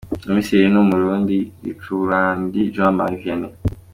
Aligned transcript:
Komiseri 0.25 0.65
ni 0.71 0.79
Umurundi 0.85 1.35
Hicuburundi 1.63 2.59
Jean 2.73 2.93
Marie 2.97 3.19
Vianney. 3.21 3.53